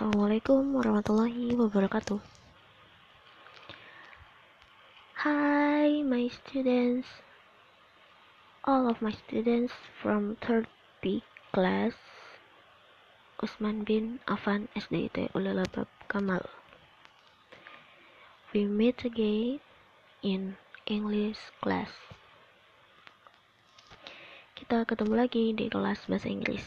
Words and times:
Assalamualaikum 0.00 0.80
warahmatullahi 0.80 1.52
wabarakatuh. 1.60 2.24
Hi, 5.28 6.00
my 6.00 6.24
students. 6.32 7.04
All 8.64 8.88
of 8.88 9.04
my 9.04 9.12
students 9.12 9.76
from 10.00 10.40
third 10.40 10.72
B 11.04 11.20
class 11.52 11.92
Usman 13.44 13.84
bin 13.84 14.24
Affan 14.24 14.72
SDIT 14.72 15.36
Ululabab 15.36 15.84
Kamal. 16.08 16.48
We 18.56 18.64
meet 18.64 19.04
again 19.04 19.60
in 20.24 20.56
English 20.88 21.52
class. 21.60 21.92
Kita 24.56 24.88
ketemu 24.88 25.28
lagi 25.28 25.52
di 25.52 25.68
kelas 25.68 26.08
bahasa 26.08 26.32
Inggris. 26.32 26.64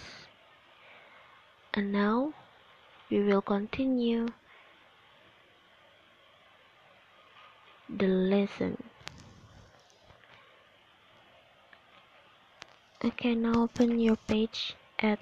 And 1.74 1.90
now 1.90 2.38
we 3.14 3.22
will 3.22 3.46
continue 3.46 4.26
the 7.88 8.10
lesson. 8.10 8.74
Okay, 13.06 13.36
now 13.36 13.70
open 13.70 14.00
your 14.00 14.18
page 14.26 14.74
at 14.98 15.20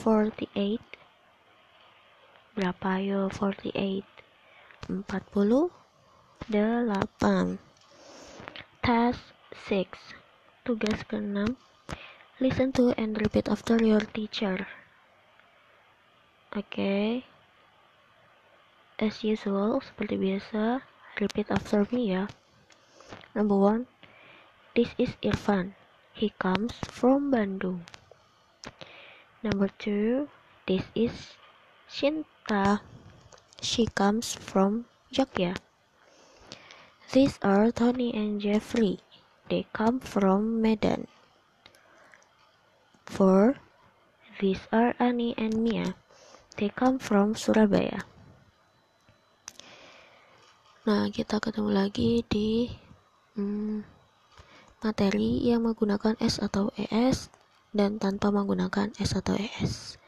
48. 0.00 0.80
Berapa 2.56 3.04
yo 3.04 3.28
48? 3.28 4.08
48. 6.48 7.60
Task 8.80 9.20
6. 9.68 10.00
Tugas 10.64 11.04
ke-6. 11.04 11.60
Listen 12.40 12.72
to 12.72 12.96
and 12.96 13.20
repeat 13.20 13.52
after 13.52 13.76
your 13.84 14.00
teacher. 14.16 14.64
Oke. 16.58 16.74
Okay. 16.74 17.22
As 18.98 19.22
usual, 19.22 19.78
seperti 19.78 20.18
biasa, 20.18 20.82
repeat 21.22 21.46
after 21.54 21.86
me 21.94 22.10
ya. 22.10 22.26
Number 23.30 23.54
one, 23.54 23.86
this 24.74 24.90
is 24.98 25.14
Irfan. 25.22 25.78
He 26.10 26.34
comes 26.42 26.74
from 26.90 27.30
Bandung. 27.30 27.86
Number 29.46 29.70
two, 29.78 30.26
this 30.66 30.82
is 30.98 31.38
Shinta. 31.86 32.82
She 33.62 33.86
comes 33.86 34.34
from 34.34 34.90
Jogja. 35.14 35.54
These 37.14 37.38
are 37.38 37.70
Tony 37.70 38.10
and 38.10 38.42
Jeffrey. 38.42 38.98
They 39.46 39.70
come 39.70 40.02
from 40.02 40.58
Medan. 40.58 41.06
Four, 43.06 43.62
these 44.42 44.66
are 44.74 44.98
Annie 44.98 45.38
and 45.38 45.62
Mia. 45.62 45.94
They 46.58 46.74
come 46.74 46.98
from 46.98 47.38
Surabaya. 47.38 48.02
Nah, 50.90 51.06
kita 51.06 51.38
ketemu 51.38 51.70
lagi 51.70 52.26
di 52.26 52.66
hmm, 53.38 53.86
materi 54.82 55.46
yang 55.46 55.62
menggunakan 55.62 56.18
S 56.18 56.42
atau 56.42 56.74
ES 56.74 57.30
dan 57.70 58.02
tanpa 58.02 58.34
menggunakan 58.34 58.90
S 58.98 59.14
atau 59.14 59.38
ES. 59.38 60.02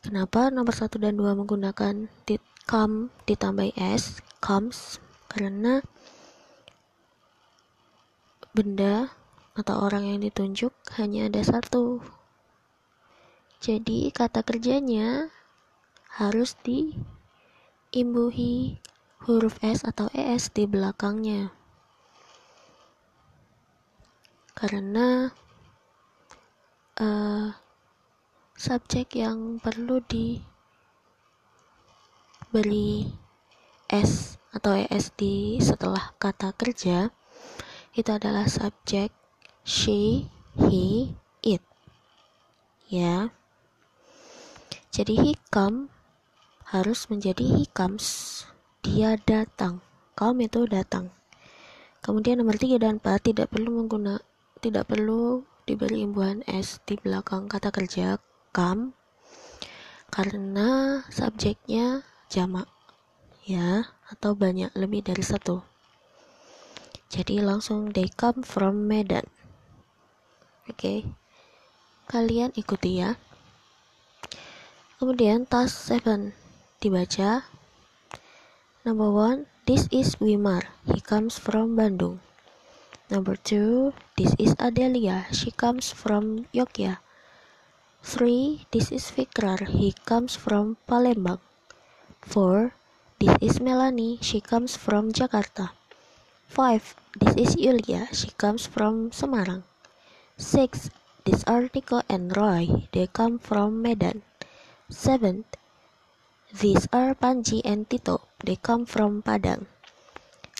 Kenapa 0.00 0.48
nomor 0.48 0.72
1 0.72 0.88
dan 0.96 1.12
2 1.20 1.36
menggunakan 1.36 2.08
did 2.24 2.40
come 2.64 3.12
ditambah 3.28 3.76
S, 3.76 4.24
comes, 4.40 4.96
karena 5.28 5.84
benda 8.56 9.12
atau 9.52 9.84
orang 9.84 10.08
yang 10.08 10.24
ditunjuk 10.24 10.72
hanya 10.96 11.28
ada 11.28 11.44
satu 11.44 12.00
jadi 13.60 14.08
kata 14.08 14.40
kerjanya 14.40 15.28
harus 16.16 16.56
diimbuhi 16.64 18.80
huruf 19.28 19.60
S 19.60 19.84
atau 19.84 20.08
ES 20.16 20.48
di 20.56 20.64
belakangnya. 20.64 21.52
Karena 24.56 25.28
uh, 27.04 27.52
subjek 28.56 29.20
yang 29.20 29.60
perlu 29.60 30.00
diberi 30.08 30.40
S 33.92 34.40
atau 34.56 34.72
ES 34.72 35.12
di 35.20 35.60
setelah 35.60 36.16
kata 36.16 36.56
kerja 36.56 37.12
itu 37.92 38.08
adalah 38.08 38.48
subjek 38.48 39.12
she, 39.68 40.32
he, 40.56 41.12
it. 41.44 41.60
Ya. 42.88 43.36
Jadi 44.90 45.38
come 45.54 45.86
harus 46.66 47.06
menjadi 47.06 47.62
comes. 47.70 48.42
Dia 48.82 49.14
datang. 49.22 49.78
Come 50.18 50.50
itu 50.50 50.66
datang. 50.66 51.14
Kemudian 52.02 52.42
nomor 52.42 52.58
3 52.58 52.82
dan 52.82 52.98
4 52.98 53.30
tidak 53.30 53.54
perlu 53.54 53.70
mengguna 53.70 54.18
tidak 54.58 54.90
perlu 54.90 55.46
diberi 55.62 56.02
imbuhan 56.02 56.42
s 56.44 56.82
di 56.82 56.98
belakang 56.98 57.46
kata 57.46 57.70
kerja 57.70 58.18
come 58.50 58.92
karena 60.10 61.00
subjeknya 61.06 62.02
jamak 62.26 62.66
ya 63.46 63.94
atau 64.10 64.34
banyak 64.34 64.74
lebih 64.74 65.06
dari 65.06 65.22
satu. 65.22 65.62
Jadi 67.10 67.38
langsung 67.42 67.94
they 67.94 68.10
come 68.10 68.42
from 68.42 68.90
Medan. 68.90 69.26
Oke. 70.66 70.78
Okay. 70.78 70.98
Kalian 72.10 72.50
ikuti 72.58 73.02
ya. 73.02 73.14
Kemudian 75.00 75.48
task 75.48 75.88
7 76.04 76.36
dibaca. 76.84 77.48
Number 78.84 79.08
1, 79.08 79.48
this 79.64 79.88
is 79.88 80.20
Wimar. 80.20 80.68
He 80.84 81.00
comes 81.00 81.40
from 81.40 81.72
Bandung. 81.72 82.20
Number 83.08 83.32
2, 83.32 83.96
this 84.20 84.36
is 84.36 84.52
Adelia. 84.60 85.24
She 85.32 85.56
comes 85.56 85.88
from 85.88 86.44
Yogyakarta. 86.52 87.00
3, 88.04 88.68
this 88.76 88.92
is 88.92 89.08
Fikrar. 89.08 89.72
He 89.72 89.96
comes 90.04 90.36
from 90.36 90.76
Palembang. 90.84 91.40
4, 92.28 92.76
this 93.24 93.32
is 93.40 93.56
Melanie. 93.56 94.20
She 94.20 94.44
comes 94.44 94.76
from 94.76 95.16
Jakarta. 95.16 95.72
5, 96.52 97.24
this 97.24 97.32
is 97.40 97.56
Yulia. 97.56 98.04
She 98.12 98.36
comes 98.36 98.68
from 98.68 99.16
Semarang. 99.16 99.64
6, 100.36 100.92
this 101.24 101.40
article 101.48 102.04
and 102.12 102.36
Roy. 102.36 102.84
They 102.92 103.08
come 103.08 103.40
from 103.40 103.80
Medan. 103.80 104.28
Seventh, 104.90 105.54
these 106.50 106.90
are 106.92 107.14
Panji 107.14 107.62
and 107.64 107.88
Tito. 107.88 108.26
They 108.42 108.56
come 108.58 108.84
from 108.84 109.22
Padang. 109.22 109.70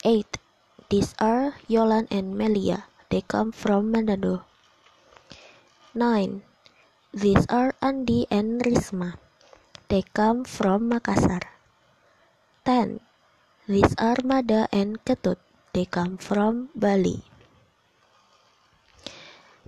Eighth, 0.07 0.39
these 0.87 1.13
are 1.19 1.59
Yolan 1.67 2.07
and 2.09 2.39
Melia. 2.39 2.87
They 3.11 3.27
come 3.27 3.51
from 3.51 3.91
Manado. 3.91 4.47
Nine, 5.93 6.43
these 7.11 7.43
are 7.51 7.75
Andi 7.83 8.23
and 8.31 8.63
Risma. 8.63 9.19
They 9.89 10.07
come 10.15 10.45
from 10.47 10.87
Makassar. 10.89 11.43
Ten, 12.63 13.01
these 13.67 13.91
are 13.99 14.15
Mada 14.23 14.71
and 14.71 15.03
Ketut. 15.03 15.43
They 15.73 15.83
come 15.83 16.15
from 16.15 16.69
Bali. 16.73 17.27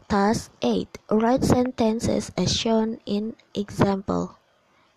Task 0.08 0.52
8. 0.62 0.88
Write 1.12 1.44
sentences 1.44 2.32
as 2.38 2.56
shown 2.56 3.04
in 3.06 3.36
example. 3.54 4.40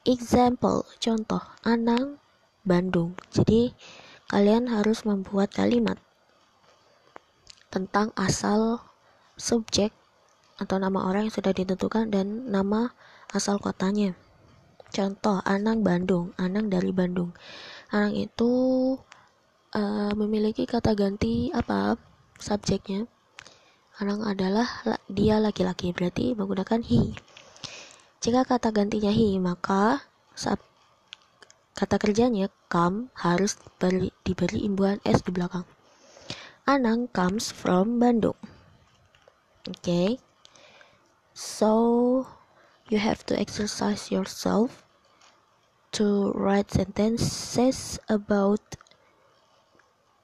Example, 0.07 0.87
contoh, 1.03 1.43
Anang, 1.67 2.23
Bandung. 2.63 3.19
Jadi, 3.35 3.75
kalian 4.31 4.71
harus 4.71 5.03
membuat 5.03 5.51
kalimat 5.51 5.99
tentang 7.75 8.15
asal 8.15 8.87
subjek 9.35 9.91
atau 10.63 10.79
nama 10.79 11.11
orang 11.11 11.27
yang 11.27 11.35
sudah 11.35 11.51
ditentukan 11.51 12.15
dan 12.15 12.47
nama 12.47 12.95
asal 13.35 13.59
kotanya. 13.59 14.15
Contoh, 14.95 15.43
Anang 15.43 15.83
Bandung, 15.83 16.31
Anang 16.39 16.71
dari 16.71 16.95
Bandung. 16.95 17.35
Anang 17.91 18.15
itu 18.15 18.53
uh, 19.75 20.13
memiliki 20.15 20.71
kata 20.71 20.95
ganti 20.95 21.51
apa? 21.51 21.99
Subjeknya. 22.39 23.11
Anang 23.99 24.23
adalah 24.23 24.71
dia 25.11 25.43
laki-laki, 25.43 25.91
berarti 25.91 26.39
menggunakan 26.39 26.79
he. 26.87 27.11
Jika 28.21 28.49
kata 28.49 28.73
gantinya 28.73 29.13
he, 29.13 29.37
maka 29.37 30.07
saat 30.33 30.61
kata 31.77 32.01
kerjanya 32.01 32.49
come 32.73 33.13
harus 33.21 33.61
beri, 33.77 34.09
diberi 34.25 34.65
imbuhan 34.65 34.99
s 35.05 35.21
di 35.21 35.31
belakang. 35.31 35.69
Anang 36.67 37.07
comes 37.13 37.53
from 37.53 38.01
Bandung. 38.01 38.39
Oke. 39.69 39.79
Okay. 39.85 40.09
So 41.37 42.25
you 42.89 42.97
have 42.97 43.29
to 43.29 43.37
exercise 43.37 44.09
yourself 44.09 44.87
to 45.93 46.33
write 46.33 46.73
sentences 46.73 48.01
about 48.09 48.81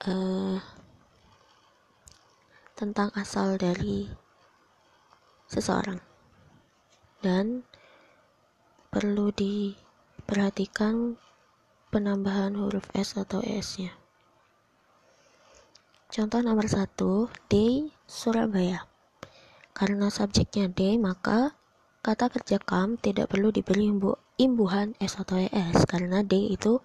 uh, 0.09 0.57
tentang 2.73 3.13
asal 3.13 3.55
dari 3.61 4.09
seseorang 5.47 6.01
dan 7.21 7.63
perlu 8.93 9.33
di 9.33 9.73
perhatikan 10.29 11.17
penambahan 11.89 12.53
huruf 12.53 12.85
S 12.93 13.17
atau 13.17 13.41
ES-nya. 13.41 13.89
Contoh 16.13 16.45
nomor 16.45 16.69
satu, 16.69 17.25
day 17.49 17.89
Surabaya. 18.05 18.85
Karena 19.73 20.13
subjeknya 20.13 20.69
day, 20.69 21.01
maka 21.01 21.57
kata 22.05 22.29
kerja 22.29 22.61
come 22.61 23.01
tidak 23.01 23.33
perlu 23.33 23.49
diberi 23.49 23.89
imbu 23.89 24.13
imbuhan 24.37 24.93
S 25.01 25.17
atau 25.17 25.41
ES 25.41 25.89
karena 25.89 26.21
day 26.21 26.53
itu 26.53 26.77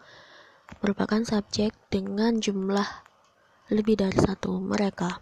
merupakan 0.80 1.20
subjek 1.20 1.76
dengan 1.92 2.40
jumlah 2.40 2.88
lebih 3.68 4.00
dari 4.00 4.16
satu 4.16 4.56
mereka. 4.56 5.20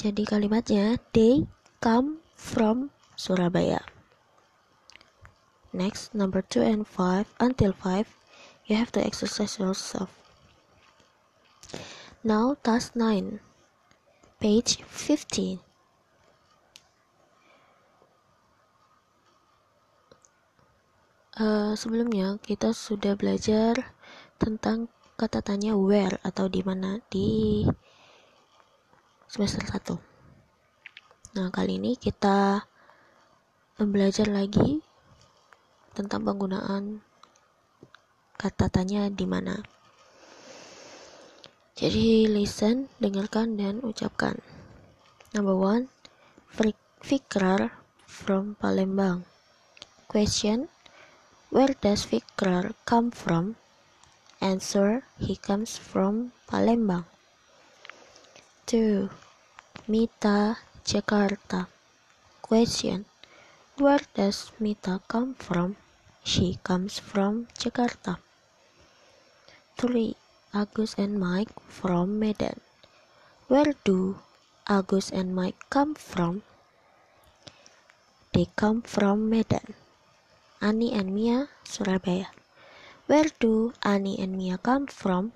Jadi 0.00 0.24
kalimatnya 0.24 0.96
they 1.12 1.44
come 1.84 2.24
from 2.40 2.88
Surabaya. 3.20 3.84
Next, 5.72 6.12
number 6.12 6.44
2 6.44 6.60
and 6.60 6.84
5 6.84 7.32
until 7.40 7.72
5, 7.72 8.04
you 8.68 8.76
have 8.76 8.92
to 8.92 9.00
exercise 9.00 9.56
yourself. 9.56 10.12
Now, 12.20 12.60
task 12.60 12.92
9, 12.92 13.40
page 14.36 14.84
15. 14.84 15.64
Uh, 21.40 21.72
sebelumnya 21.72 22.36
kita 22.44 22.76
sudah 22.76 23.16
belajar 23.16 23.96
tentang 24.36 24.92
kata 25.16 25.40
tanya 25.40 25.72
where 25.72 26.20
atau 26.20 26.52
di 26.52 26.60
mana 26.60 27.00
di 27.08 27.64
semester 29.24 29.64
1. 29.64 29.96
Nah, 31.40 31.48
kali 31.48 31.80
ini 31.80 31.96
kita 31.96 32.68
belajar 33.80 34.28
lagi 34.28 34.91
tentang 35.92 36.24
penggunaan 36.24 37.04
kata 38.40 38.66
tanya 38.72 39.06
di 39.12 39.28
mana. 39.28 39.60
Jadi 41.72 42.28
listen, 42.28 42.92
dengarkan 43.00 43.56
dan 43.56 43.80
ucapkan. 43.80 44.38
Number 45.32 45.56
one, 45.56 45.88
Fikrar 47.02 47.74
from 48.06 48.54
Palembang. 48.62 49.26
Question, 50.06 50.70
where 51.50 51.74
does 51.74 52.06
Fikrar 52.06 52.78
come 52.86 53.10
from? 53.10 53.58
Answer, 54.38 55.02
he 55.18 55.34
comes 55.34 55.74
from 55.74 56.30
Palembang. 56.46 57.02
Two, 58.70 59.10
Mita 59.90 60.62
Jakarta. 60.86 61.66
Question, 62.38 63.02
where 63.74 64.06
does 64.14 64.54
Mita 64.62 65.02
come 65.10 65.34
from? 65.34 65.81
She 66.24 66.58
comes 66.62 66.98
from 66.98 67.48
Jakarta. 67.58 68.18
3. 69.76 70.14
Agus 70.54 70.94
and 70.94 71.18
Mike 71.18 71.50
from 71.66 72.18
Medan. 72.18 72.60
Where 73.48 73.74
do 73.82 74.22
Agus 74.70 75.10
and 75.10 75.34
Mike 75.34 75.58
come 75.68 75.94
from? 75.94 76.42
They 78.32 78.46
come 78.54 78.82
from 78.82 79.28
Medan. 79.28 79.74
Ani 80.62 80.92
and 80.94 81.12
Mia, 81.12 81.48
Surabaya. 81.64 82.30
Where 83.10 83.26
do 83.40 83.74
Ani 83.82 84.14
and 84.22 84.38
Mia 84.38 84.58
come 84.58 84.86
from? 84.86 85.32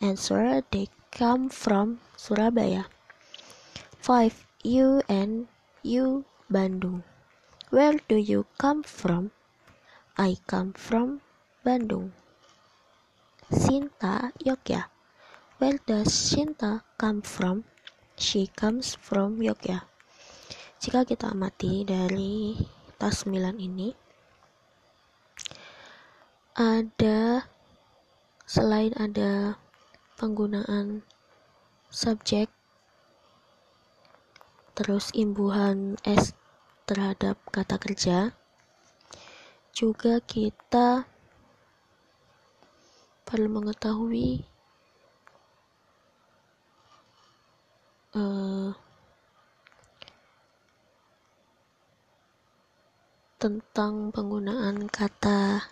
Answer, 0.00 0.64
they 0.72 0.90
come 1.12 1.48
from 1.48 2.00
Surabaya. 2.16 2.86
5. 4.00 4.46
You 4.64 5.02
and 5.08 5.46
you, 5.84 6.24
Bandung. 6.50 7.04
Where 7.70 8.00
do 8.08 8.16
you 8.16 8.44
come 8.58 8.82
from? 8.82 9.30
I 10.14 10.38
come 10.46 10.78
from 10.78 11.18
Bandung. 11.66 12.14
Sinta, 13.50 14.30
Yogyakarta. 14.38 14.86
Where 15.58 15.82
does 15.82 16.14
Sinta 16.14 16.86
come 16.94 17.18
from? 17.18 17.66
She 18.14 18.46
comes 18.46 18.94
from 18.94 19.42
Yogyakarta. 19.42 19.90
Jika 20.78 21.02
kita 21.02 21.34
amati 21.34 21.82
dari 21.82 22.54
tas 22.94 23.26
9 23.26 23.58
ini, 23.58 23.90
ada 26.54 27.50
selain 28.46 28.94
ada 28.94 29.58
penggunaan 30.14 31.02
subjek 31.90 32.54
terus 34.78 35.10
imbuhan 35.10 35.98
S 36.06 36.38
terhadap 36.86 37.34
kata 37.50 37.82
kerja 37.82 38.38
juga 39.74 40.22
kita 40.22 41.02
perlu 43.26 43.50
mengetahui 43.50 44.46
uh, 48.14 48.70
tentang 53.42 54.14
penggunaan 54.14 54.86
kata 54.86 55.66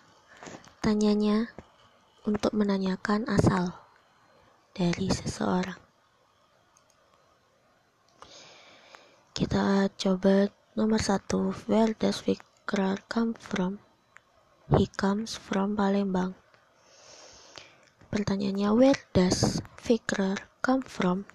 tanyanya 0.83 1.47
untuk 2.27 2.59
menanyakan 2.59 3.23
asal 3.31 3.71
dari 4.75 5.15
seseorang. 5.15 5.79
Kita 9.31 9.87
coba 9.95 10.51
nomor 10.75 10.99
satu, 10.99 11.55
where 11.71 11.95
does 11.95 12.19
Vikrar 12.27 12.99
come 13.07 13.39
from? 13.39 13.92
He 14.73 14.89
comes 14.89 15.37
from 15.37 15.77
Palembang. 15.77 16.33
Pertanyaannya, 18.09 18.73
where 18.73 19.01
does 19.13 19.61
Fikrar 19.77 20.49
come 20.65 20.81
from? 20.81 21.29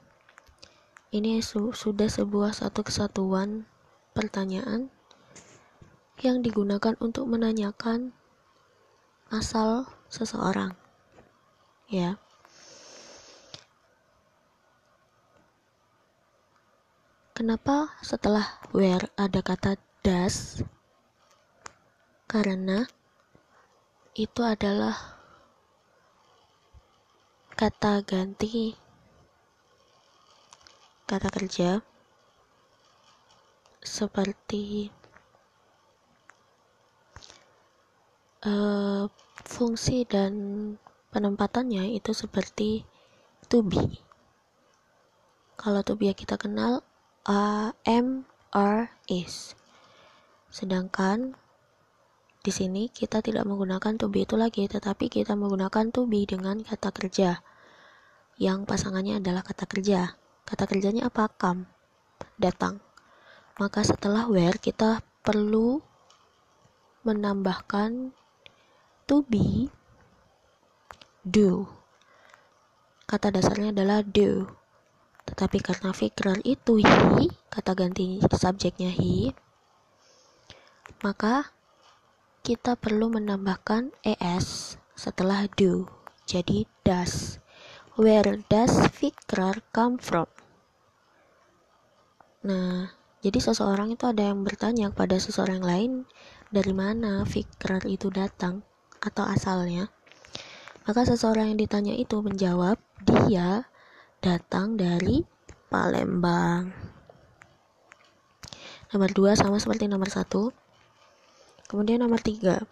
Ini 1.14 1.46
su 1.46 1.70
sudah 1.70 2.10
sebuah 2.10 2.58
satu 2.58 2.82
kesatuan 2.82 3.70
pertanyaan 4.18 4.90
yang 6.18 6.42
digunakan 6.42 6.98
untuk 6.98 7.30
menanyakan 7.30 8.18
asal 9.30 9.86
seseorang. 10.10 10.74
Ya. 11.94 12.18
Kenapa 17.38 17.94
setelah 18.02 18.58
where 18.74 19.14
ada 19.14 19.46
kata 19.46 19.78
does? 20.02 20.66
Karena 22.26 22.90
itu 24.18 24.42
adalah 24.42 24.98
kata 27.54 28.02
ganti 28.02 28.74
kata 31.06 31.30
kerja 31.30 31.86
seperti 33.86 34.90
uh, 38.42 39.06
fungsi 39.46 40.02
dan 40.10 40.34
penempatannya 41.14 41.94
itu 41.94 42.10
seperti 42.10 42.90
to 43.54 43.62
be. 43.62 44.02
Kalau 45.62 45.86
to 45.86 45.94
be 45.94 46.10
kita 46.18 46.42
kenal 46.42 46.82
a, 47.30 47.70
am, 47.86 48.26
are, 48.50 48.90
is. 49.06 49.54
Sedangkan 50.50 51.38
di 52.48 52.56
sini 52.56 52.88
kita 52.88 53.20
tidak 53.20 53.44
menggunakan 53.44 54.00
to 54.00 54.08
be 54.08 54.24
itu 54.24 54.40
lagi, 54.40 54.72
tetapi 54.72 55.12
kita 55.12 55.36
menggunakan 55.36 55.92
to 55.92 56.08
be 56.08 56.24
dengan 56.24 56.64
kata 56.64 56.96
kerja 56.96 57.44
yang 58.40 58.64
pasangannya 58.64 59.20
adalah 59.20 59.44
kata 59.44 59.68
kerja. 59.68 60.16
Kata 60.48 60.64
kerjanya 60.64 61.12
apa? 61.12 61.28
Come, 61.28 61.68
datang. 62.40 62.80
Maka 63.60 63.84
setelah 63.84 64.32
where 64.32 64.56
kita 64.56 65.04
perlu 65.28 65.84
menambahkan 67.04 68.16
to 69.12 69.28
be 69.28 69.68
do. 71.28 71.68
Kata 73.12 73.28
dasarnya 73.28 73.76
adalah 73.76 74.08
do. 74.08 74.48
Tetapi 75.28 75.60
karena 75.60 75.92
fikrar 75.92 76.40
itu 76.48 76.80
he, 76.80 77.28
kata 77.52 77.76
ganti 77.76 78.24
subjeknya 78.32 78.88
he, 78.96 79.36
maka 81.04 81.57
kita 82.48 82.80
perlu 82.80 83.12
menambahkan 83.12 83.92
es 84.08 84.80
setelah 84.96 85.52
do. 85.60 85.84
Jadi 86.24 86.64
does. 86.88 87.44
Where 88.00 88.40
does 88.48 88.72
Fikrar 88.96 89.60
come 89.76 90.00
from? 90.00 90.32
Nah, 92.48 92.96
jadi 93.20 93.44
seseorang 93.44 94.00
itu 94.00 94.08
ada 94.08 94.32
yang 94.32 94.48
bertanya 94.48 94.96
kepada 94.96 95.20
seseorang 95.20 95.60
lain 95.60 95.92
dari 96.48 96.72
mana 96.72 97.28
Fikrar 97.28 97.84
itu 97.84 98.08
datang 98.08 98.64
atau 99.04 99.28
asalnya. 99.28 99.92
Maka 100.88 101.04
seseorang 101.04 101.52
yang 101.52 101.60
ditanya 101.60 102.00
itu 102.00 102.24
menjawab, 102.24 102.80
dia 103.04 103.68
datang 104.24 104.80
dari 104.80 105.20
Palembang. 105.68 106.72
Nomor 108.96 109.12
dua 109.12 109.36
sama 109.36 109.60
seperti 109.60 109.92
nomor 109.92 110.08
satu 110.08 110.56
Kemudian 111.68 112.00
nomor 112.00 112.24
tiga, 112.24 112.64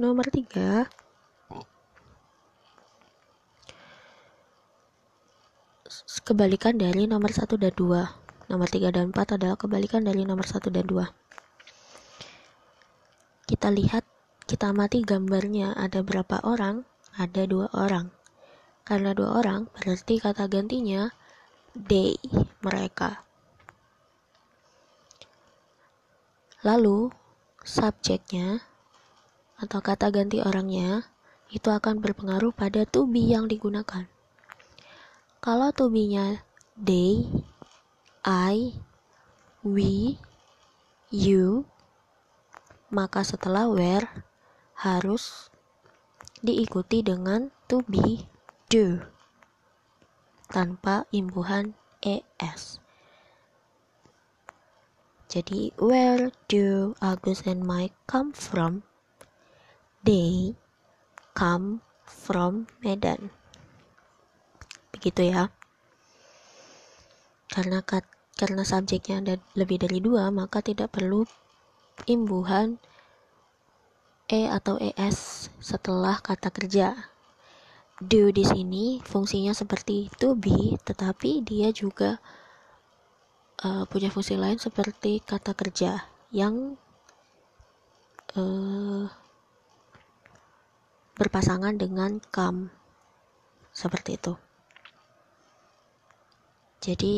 nomor 0.00 0.24
tiga. 0.32 0.88
Kebalikan 6.24 6.80
dari 6.80 7.04
nomor 7.04 7.28
satu 7.36 7.60
dan 7.60 7.76
dua. 7.76 8.08
Nomor 8.48 8.72
tiga 8.72 8.88
dan 8.88 9.12
empat 9.12 9.36
adalah 9.36 9.60
kebalikan 9.60 10.00
dari 10.00 10.24
nomor 10.24 10.48
satu 10.48 10.72
dan 10.72 10.88
dua. 10.88 11.12
Kita 13.44 13.68
lihat 13.68 14.08
kita 14.48 14.72
amati 14.72 15.04
gambarnya. 15.04 15.76
Ada 15.76 16.00
berapa 16.00 16.40
orang? 16.40 16.88
Ada 17.20 17.44
dua 17.44 17.68
orang. 17.76 18.08
Karena 18.88 19.12
dua 19.12 19.44
orang 19.44 19.68
berarti 19.76 20.24
kata 20.24 20.48
gantinya 20.48 21.12
they 21.76 22.16
mereka 22.64 23.28
lalu 26.62 27.10
subjeknya 27.62 28.62
atau 29.58 29.78
kata 29.78 30.10
ganti 30.10 30.42
orangnya 30.42 31.06
itu 31.52 31.68
akan 31.68 32.02
berpengaruh 32.02 32.50
pada 32.50 32.82
to 32.88 33.06
be 33.06 33.30
yang 33.30 33.46
digunakan. 33.46 34.08
Kalau 35.42 35.74
to 35.74 35.90
be-nya 35.90 36.46
they, 36.78 37.26
I, 38.22 38.78
we, 39.66 40.16
you, 41.10 41.66
maka 42.88 43.26
setelah 43.26 43.66
where 43.68 44.06
harus 44.78 45.50
diikuti 46.42 47.06
dengan 47.06 47.54
to 47.70 47.86
be 47.86 48.26
do 48.66 49.02
tanpa 50.50 51.06
imbuhan 51.14 51.78
es. 52.02 52.81
Jadi, 55.32 55.72
where 55.80 56.28
do 56.52 56.92
Agus 57.00 57.48
and 57.48 57.64
Mike 57.64 57.96
come 58.04 58.36
from? 58.36 58.84
They 60.04 60.52
come 61.32 61.80
from 62.04 62.68
Medan. 62.84 63.32
Begitu 64.92 65.32
ya. 65.32 65.48
Karena 67.48 67.80
kat, 67.80 68.04
karena 68.36 68.60
subjeknya 68.60 69.24
ada 69.24 69.34
lebih 69.56 69.80
dari 69.80 70.04
dua, 70.04 70.28
maka 70.28 70.60
tidak 70.60 70.92
perlu 70.92 71.24
imbuhan 72.04 72.76
e 74.28 74.52
atau 74.52 74.76
es 74.76 75.48
setelah 75.64 76.20
kata 76.20 76.52
kerja. 76.52 77.08
Do 77.96 78.28
di 78.28 78.44
sini 78.44 79.00
fungsinya 79.00 79.56
seperti 79.56 80.12
to 80.20 80.36
be, 80.36 80.76
tetapi 80.84 81.40
dia 81.40 81.72
juga 81.72 82.20
uh, 83.62 83.84
punya 83.86 84.10
fungsi 84.10 84.34
lain 84.34 84.58
seperti 84.58 85.22
kata 85.22 85.54
kerja 85.54 86.06
yang 86.34 86.76
uh, 88.34 89.06
berpasangan 91.16 91.78
dengan 91.78 92.18
come 92.34 92.72
seperti 93.72 94.18
itu. 94.18 94.34
Jadi 96.82 97.16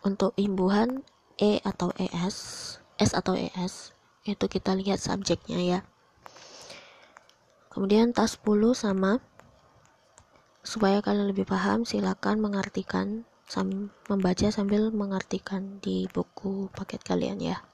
untuk 0.00 0.32
imbuhan 0.40 1.04
e 1.36 1.60
atau 1.60 1.92
es 1.98 2.36
s 2.80 3.10
atau 3.12 3.36
es 3.36 3.92
itu 4.24 4.44
kita 4.48 4.72
lihat 4.72 4.96
subjeknya 4.96 5.60
ya. 5.60 5.80
Kemudian 7.68 8.16
tas 8.16 8.40
10 8.40 8.74
sama. 8.74 9.20
Supaya 10.66 11.00
kalian 11.00 11.32
lebih 11.32 11.48
paham 11.48 11.88
silakan 11.88 12.44
mengartikan 12.44 13.24
sam 13.48 13.88
membaca 14.12 14.52
sambil 14.52 14.92
mengartikan 14.92 15.80
di 15.80 16.04
buku 16.12 16.68
paket 16.76 17.00
kalian 17.00 17.40
ya. 17.40 17.64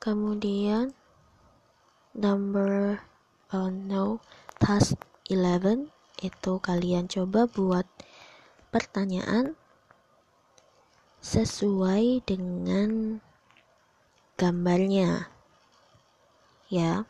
Kemudian 0.00 0.96
number 2.16 3.04
uh, 3.52 3.68
no 3.68 4.24
task 4.56 4.96
11 5.28 5.92
itu 6.24 6.52
kalian 6.64 7.04
coba 7.04 7.44
buat 7.44 7.84
pertanyaan 8.72 9.60
sesuai 11.20 12.24
dengan 12.24 13.20
gambarnya 14.40 15.28
ya. 16.72 17.04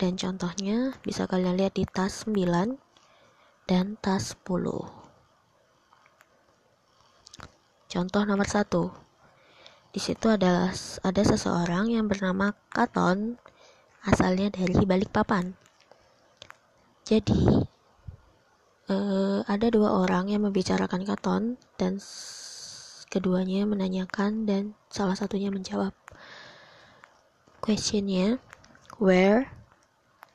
Dan 0.00 0.16
contohnya 0.16 0.96
bisa 1.04 1.28
kalian 1.28 1.60
lihat 1.60 1.76
di 1.76 1.84
tas 1.84 2.24
9 2.24 2.80
dan 3.68 4.00
tas 4.00 4.32
10 4.48 4.99
contoh 7.90 8.22
nomor 8.22 8.46
satu 8.46 9.10
di 9.90 9.98
situ 9.98 10.30
adalah 10.30 10.70
ada 11.02 11.22
seseorang 11.26 11.90
yang 11.90 12.06
bernama 12.06 12.54
Katon 12.70 13.42
asalnya 14.06 14.48
dari 14.54 14.78
Balikpapan. 14.86 15.50
Jadi, 17.02 17.66
eh, 18.86 19.40
ada 19.42 19.66
dua 19.66 19.98
orang 20.06 20.30
yang 20.30 20.46
membicarakan 20.46 21.02
katon 21.02 21.58
dan 21.74 21.98
keduanya 23.10 23.66
menanyakan 23.66 24.46
dan 24.46 24.78
salah 24.94 25.18
satunya 25.18 25.50
menjawab. 25.50 25.90
Questionnya, 27.58 28.38
where 29.02 29.50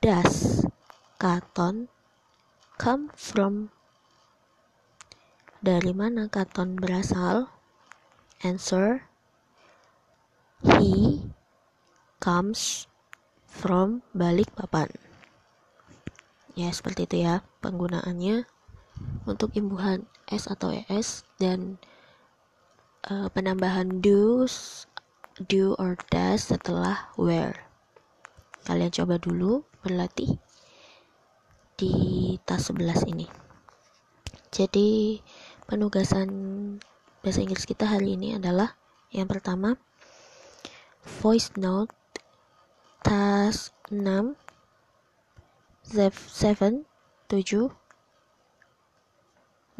does 0.03 0.67
katon 1.15 1.87
come 2.75 3.07
from? 3.15 3.71
Dari 5.65 5.97
mana 5.97 6.29
katon 6.29 6.77
berasal? 6.77 7.49
Answer, 8.45 9.09
he 10.61 11.25
comes 12.21 12.85
from 13.49 14.05
balik 14.13 14.53
papan 14.53 14.93
ya 16.55 16.71
seperti 16.71 17.03
itu 17.03 17.27
ya 17.27 17.43
penggunaannya 17.59 18.47
untuk 19.27 19.51
imbuhan 19.59 20.07
s 20.31 20.47
atau 20.47 20.71
es 20.71 21.27
dan 21.35 21.75
uh, 23.11 23.27
penambahan 23.35 23.99
do's 23.99 24.87
do 25.51 25.75
or 25.75 25.99
does 26.07 26.47
setelah 26.47 27.11
where. 27.19 27.67
Kalian 28.63 28.89
coba 28.95 29.19
dulu 29.19 29.67
berlatih 29.83 30.39
di 31.75 31.93
tas 32.47 32.71
11 32.71 33.11
ini. 33.11 33.27
Jadi 34.55 35.19
penugasan 35.65 36.29
bahasa 37.25 37.41
Inggris 37.41 37.65
kita 37.65 37.89
hari 37.89 38.13
ini 38.13 38.37
adalah 38.37 38.77
yang 39.09 39.25
pertama 39.25 39.81
voice 41.25 41.49
note 41.57 41.89
tas 43.01 43.73
6 43.89 44.37
7 45.89 46.13
7 46.13 46.85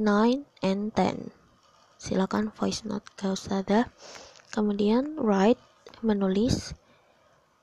9 0.01 0.45
and 0.65 0.81
10 0.89 1.29
silakan 2.01 2.49
voice 2.49 2.81
note 2.81 3.05
ke 3.13 3.29
ustada 3.29 3.93
kemudian 4.49 5.21
write 5.21 5.61
menulis 6.01 6.73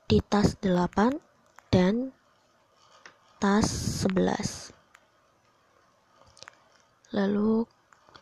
di 0.07 0.23
tas 0.23 0.55
8 0.63 1.19
dan 1.75 2.15
tas 3.43 3.67
11 4.07 4.71
lalu 7.11 7.67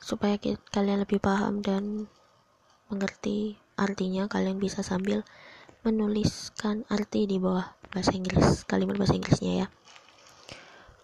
supaya 0.02 0.42
kalian 0.74 1.06
lebih 1.06 1.22
paham 1.22 1.62
dan 1.62 2.10
mengerti 2.90 3.56
artinya 3.78 4.26
kalian 4.26 4.58
bisa 4.58 4.82
sambil 4.82 5.22
menuliskan 5.86 6.84
arti 6.90 7.30
di 7.30 7.38
bawah 7.38 7.70
bahasa 7.94 8.18
Inggris 8.18 8.66
kalimat 8.66 8.98
bahasa 8.98 9.14
Inggrisnya 9.14 9.66
ya. 9.66 9.68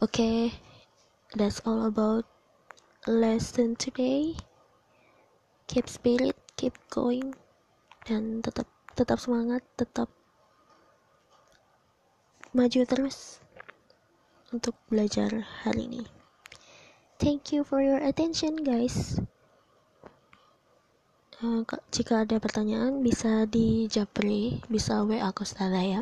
Oke 0.01 0.11
okay, 0.11 0.39
that's 1.37 1.61
all 1.63 1.85
about 1.85 2.25
lesson 3.05 3.77
today. 3.77 4.33
Keep 5.69 5.85
spirit 5.87 6.37
keep 6.57 6.73
going 6.89 7.37
dan 8.09 8.41
tetap 8.41 8.65
tetap 8.97 9.21
semangat 9.21 9.61
tetap 9.77 10.09
maju 12.57 12.81
terus 12.89 13.45
untuk 14.49 14.73
belajar 14.89 15.45
hari 15.61 15.85
ini 15.85 16.16
thank 17.17 17.51
you 17.51 17.65
for 17.65 17.81
your 17.81 17.97
attention 17.99 18.61
guys 18.61 19.19
Uh, 21.37 21.61
jika 21.93 22.25
ada 22.25 22.41
pertanyaan 22.41 23.05
bisa 23.05 23.45
di 23.45 23.85
Japri, 23.85 24.57
bisa 24.73 25.05
WA 25.05 25.21
aku 25.21 25.45
setelah 25.45 25.85
ya. 25.85 26.01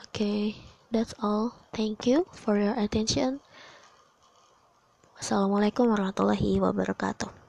Oke, 0.00 0.56
that's 0.88 1.12
all. 1.20 1.52
Thank 1.76 2.08
you 2.08 2.24
for 2.32 2.56
your 2.56 2.72
attention. 2.80 3.44
Wassalamualaikum 5.20 5.92
warahmatullahi 5.92 6.56
wabarakatuh. 6.56 7.39